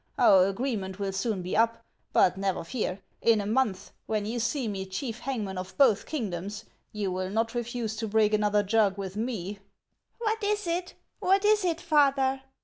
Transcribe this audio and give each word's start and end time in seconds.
Our 0.17 0.47
agreement 0.47 0.97
will 0.97 1.11
soon 1.13 1.43
be 1.43 1.55
up; 1.55 1.83
but 2.11 2.35
never 2.35 2.63
fear, 2.63 3.01
in 3.21 3.39
a 3.39 3.45
month, 3.45 3.91
when 4.07 4.25
you 4.25 4.39
see 4.39 4.67
me 4.67 4.83
chief 4.87 5.19
hangman 5.19 5.59
of 5.59 5.77
both 5.77 6.07
kingdoms, 6.07 6.65
you 6.91 7.11
will 7.11 7.29
not 7.29 7.53
refuse 7.53 7.95
to 7.97 8.07
break 8.07 8.33
another 8.33 8.63
jug 8.63 8.97
with 8.97 9.15
me." 9.15 9.59
1" 10.17 10.25
What 10.41 10.43
is 10.43 10.65
it, 10.65 10.95
what 11.19 11.45
is 11.45 11.63
it, 11.63 11.79
father 11.79 12.41